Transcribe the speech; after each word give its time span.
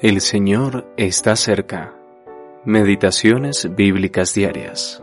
El 0.00 0.20
Señor 0.20 0.86
está 0.96 1.34
cerca. 1.34 1.92
Meditaciones 2.64 3.74
bíblicas 3.74 4.32
diarias. 4.32 5.02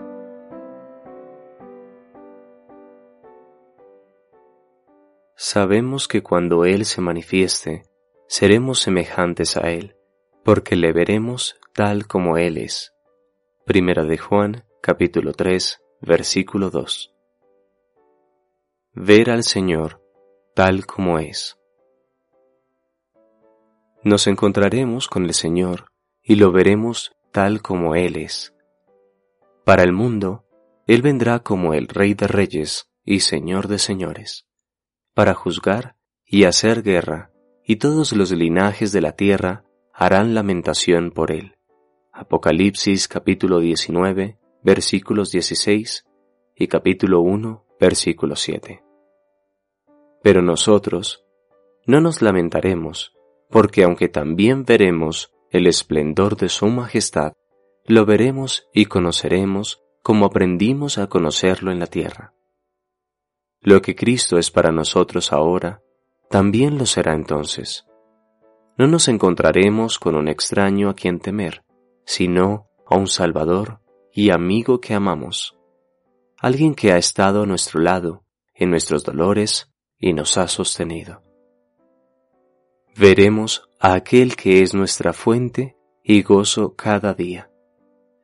Sabemos 5.35 6.07
que 6.07 6.23
cuando 6.23 6.63
Él 6.63 6.85
se 6.85 7.01
manifieste, 7.01 7.83
seremos 8.29 8.79
semejantes 8.79 9.57
a 9.57 9.69
Él, 9.69 9.97
porque 10.45 10.77
le 10.77 10.93
veremos 10.93 11.59
tal 11.73 12.07
como 12.07 12.37
Él 12.37 12.57
es. 12.57 12.93
Primera 13.65 14.05
de 14.05 14.17
Juan, 14.17 14.63
capítulo 14.81 15.33
3, 15.33 15.77
versículo 15.99 16.69
2. 16.69 17.13
Ver 18.93 19.29
al 19.29 19.43
Señor 19.43 20.01
tal 20.53 20.85
como 20.85 21.19
es 21.19 21.59
nos 24.05 24.27
encontraremos 24.27 25.07
con 25.07 25.25
el 25.25 25.33
Señor 25.33 25.87
y 26.21 26.35
lo 26.35 26.51
veremos 26.51 27.15
tal 27.31 27.63
como 27.63 27.95
Él 27.95 28.17
es. 28.17 28.53
Para 29.65 29.81
el 29.81 29.93
mundo, 29.93 30.45
Él 30.85 31.01
vendrá 31.01 31.39
como 31.39 31.73
el 31.73 31.87
Rey 31.87 32.13
de 32.13 32.27
Reyes 32.27 32.87
y 33.03 33.21
Señor 33.21 33.67
de 33.67 33.79
Señores, 33.79 34.45
para 35.15 35.33
juzgar 35.33 35.95
y 36.23 36.43
hacer 36.43 36.83
guerra, 36.83 37.31
y 37.65 37.77
todos 37.77 38.13
los 38.13 38.31
linajes 38.31 38.91
de 38.91 39.01
la 39.01 39.13
tierra 39.13 39.65
harán 39.91 40.35
lamentación 40.35 41.09
por 41.09 41.31
Él. 41.31 41.55
Apocalipsis 42.13 43.07
capítulo 43.07 43.59
19, 43.59 44.37
versículos 44.61 45.31
16 45.31 46.05
y 46.55 46.67
capítulo 46.67 47.21
1, 47.21 47.65
versículo 47.79 48.35
7. 48.35 48.83
Pero 50.21 50.43
nosotros 50.43 51.25
no 51.87 52.01
nos 52.01 52.21
lamentaremos, 52.21 53.14
porque 53.55 53.85
aunque 53.85 54.09
también 54.09 54.65
veremos 54.65 55.31
el 55.49 55.65
esplendor 55.67 56.35
de 56.35 56.49
su 56.49 56.67
majestad, 56.67 57.31
lo 57.85 58.05
veremos 58.05 58.67
y 58.73 58.87
conoceremos 58.87 59.81
como 60.03 60.25
aprendimos 60.25 60.97
a 60.97 61.07
conocerlo 61.07 61.71
en 61.71 61.79
la 61.79 61.87
tierra. 61.87 62.33
Lo 63.61 63.81
que 63.81 63.95
Cristo 63.95 64.37
es 64.37 64.51
para 64.51 64.73
nosotros 64.73 65.31
ahora, 65.31 65.81
también 66.29 66.77
lo 66.77 66.85
será 66.85 67.13
entonces. 67.13 67.85
No 68.77 68.87
nos 68.87 69.07
encontraremos 69.07 69.99
con 69.99 70.17
un 70.17 70.27
extraño 70.27 70.89
a 70.89 70.93
quien 70.93 71.19
temer, 71.19 71.63
sino 72.03 72.67
a 72.85 72.97
un 72.97 73.07
Salvador 73.07 73.79
y 74.11 74.31
amigo 74.31 74.81
que 74.81 74.95
amamos, 74.95 75.57
alguien 76.39 76.75
que 76.75 76.91
ha 76.91 76.97
estado 76.97 77.43
a 77.43 77.45
nuestro 77.45 77.79
lado 77.79 78.25
en 78.53 78.69
nuestros 78.69 79.05
dolores 79.05 79.71
y 79.97 80.11
nos 80.11 80.37
ha 80.37 80.49
sostenido 80.49 81.24
veremos 82.97 83.69
a 83.79 83.93
aquel 83.93 84.35
que 84.35 84.61
es 84.61 84.73
nuestra 84.73 85.11
fuente 85.11 85.75
y 86.03 86.21
gozo 86.23 86.75
cada 86.75 87.13
día. 87.13 87.51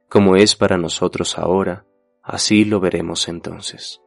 Como 0.10 0.36
es 0.36 0.56
para 0.56 0.78
nosotros 0.78 1.38
ahora, 1.38 1.86
así 2.24 2.64
lo 2.64 2.80
veremos 2.80 3.28
entonces. 3.28 4.02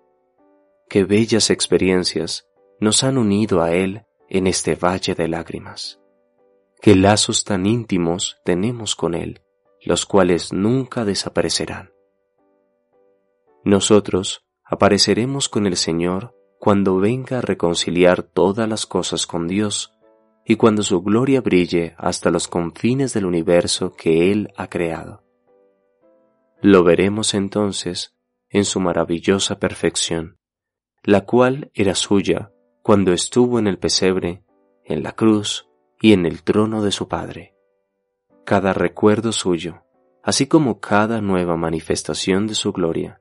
Qué 0.88 1.04
bellas 1.04 1.50
experiencias 1.50 2.46
nos 2.80 3.04
han 3.04 3.18
unido 3.18 3.62
a 3.62 3.72
Él 3.72 4.04
en 4.28 4.46
este 4.46 4.74
valle 4.74 5.14
de 5.14 5.28
lágrimas. 5.28 6.00
Qué 6.80 6.94
lazos 6.94 7.44
tan 7.44 7.66
íntimos 7.66 8.38
tenemos 8.44 8.96
con 8.96 9.14
Él, 9.14 9.42
los 9.82 10.06
cuales 10.06 10.52
nunca 10.52 11.04
desaparecerán. 11.04 11.92
Nosotros 13.64 14.44
apareceremos 14.64 15.48
con 15.48 15.66
el 15.66 15.76
Señor 15.76 16.34
cuando 16.58 16.96
venga 16.96 17.38
a 17.38 17.42
reconciliar 17.42 18.22
todas 18.22 18.68
las 18.68 18.86
cosas 18.86 19.26
con 19.26 19.48
Dios 19.48 19.93
y 20.44 20.56
cuando 20.56 20.82
su 20.82 21.02
gloria 21.02 21.40
brille 21.40 21.94
hasta 21.96 22.30
los 22.30 22.48
confines 22.48 23.14
del 23.14 23.26
universo 23.26 23.92
que 23.92 24.30
Él 24.30 24.52
ha 24.56 24.68
creado. 24.68 25.22
Lo 26.60 26.84
veremos 26.84 27.34
entonces 27.34 28.14
en 28.50 28.64
su 28.64 28.80
maravillosa 28.80 29.58
perfección, 29.58 30.38
la 31.02 31.22
cual 31.22 31.70
era 31.74 31.94
suya 31.94 32.52
cuando 32.83 33.12
estuvo 33.12 33.58
en 33.58 33.66
el 33.66 33.78
pesebre, 33.78 34.44
en 34.84 35.02
la 35.02 35.12
cruz 35.12 35.68
y 36.00 36.12
en 36.12 36.27
el 36.27 36.42
trono 36.42 36.83
de 36.83 36.92
su 36.92 37.08
Padre. 37.08 37.54
Cada 38.44 38.74
recuerdo 38.74 39.33
suyo, 39.33 39.84
así 40.22 40.46
como 40.46 40.80
cada 40.80 41.22
nueva 41.22 41.56
manifestación 41.56 42.46
de 42.46 42.54
su 42.54 42.72
gloria, 42.72 43.20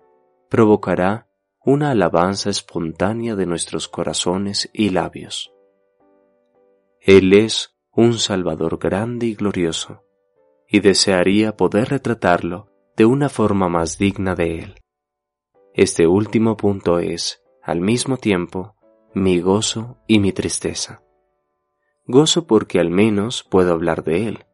provocará 0.49 1.27
una 1.65 1.91
alabanza 1.91 2.49
espontánea 2.49 3.35
de 3.35 3.45
nuestros 3.45 3.87
corazones 3.87 4.69
y 4.73 4.89
labios. 4.89 5.52
Él 7.05 7.33
es 7.33 7.75
un 7.91 8.17
Salvador 8.17 8.79
grande 8.79 9.25
y 9.25 9.35
glorioso, 9.35 10.05
y 10.69 10.79
desearía 10.79 11.57
poder 11.57 11.89
retratarlo 11.89 12.71
de 12.95 13.03
una 13.03 13.27
forma 13.27 13.67
más 13.67 13.97
digna 13.97 14.35
de 14.35 14.59
Él. 14.59 14.75
Este 15.73 16.07
último 16.07 16.55
punto 16.55 16.99
es, 16.99 17.43
al 17.61 17.81
mismo 17.81 18.15
tiempo, 18.15 18.77
mi 19.13 19.41
gozo 19.41 19.97
y 20.07 20.19
mi 20.19 20.31
tristeza. 20.31 21.03
Gozo 22.05 22.47
porque 22.47 22.79
al 22.79 22.89
menos 22.89 23.43
puedo 23.43 23.73
hablar 23.73 24.05
de 24.05 24.29
Él, 24.29 24.45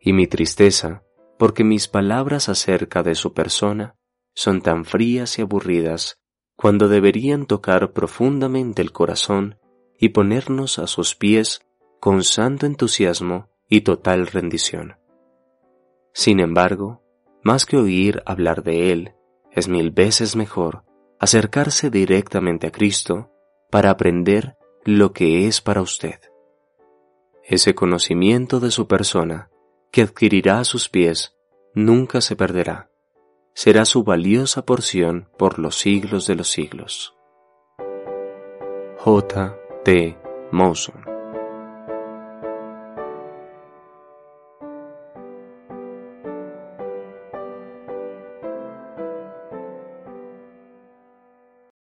y 0.00 0.12
mi 0.12 0.26
tristeza 0.26 1.04
porque 1.38 1.62
mis 1.62 1.86
palabras 1.86 2.48
acerca 2.48 3.04
de 3.04 3.14
su 3.14 3.32
persona 3.32 3.94
son 4.34 4.60
tan 4.60 4.84
frías 4.84 5.38
y 5.38 5.42
aburridas 5.42 6.20
cuando 6.56 6.88
deberían 6.88 7.46
tocar 7.46 7.92
profundamente 7.92 8.82
el 8.82 8.90
corazón 8.90 9.60
y 10.00 10.08
ponernos 10.08 10.80
a 10.80 10.88
sus 10.88 11.14
pies 11.14 11.64
con 12.02 12.24
santo 12.24 12.66
entusiasmo 12.66 13.48
y 13.68 13.82
total 13.82 14.26
rendición. 14.26 14.96
Sin 16.12 16.40
embargo, 16.40 17.00
más 17.44 17.64
que 17.64 17.76
oír 17.76 18.24
hablar 18.26 18.64
de 18.64 18.90
Él, 18.90 19.14
es 19.52 19.68
mil 19.68 19.92
veces 19.92 20.34
mejor 20.34 20.82
acercarse 21.20 21.90
directamente 21.90 22.66
a 22.66 22.72
Cristo 22.72 23.30
para 23.70 23.90
aprender 23.90 24.56
lo 24.84 25.12
que 25.12 25.46
es 25.46 25.60
para 25.60 25.80
usted. 25.80 26.18
Ese 27.44 27.76
conocimiento 27.76 28.58
de 28.58 28.72
su 28.72 28.88
persona 28.88 29.48
que 29.92 30.02
adquirirá 30.02 30.58
a 30.58 30.64
sus 30.64 30.88
pies 30.88 31.36
nunca 31.72 32.20
se 32.20 32.34
perderá. 32.34 32.90
Será 33.54 33.84
su 33.84 34.02
valiosa 34.02 34.66
porción 34.66 35.28
por 35.38 35.60
los 35.60 35.78
siglos 35.78 36.26
de 36.26 36.34
los 36.34 36.50
siglos. 36.50 37.14
J. 38.98 39.56
T. 39.84 40.18